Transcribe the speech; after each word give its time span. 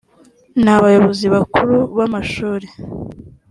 n 0.63 0.65
abayobozi 0.75 1.25
bakuru 1.33 1.75
b 1.95 1.97
amashuri 2.05 2.67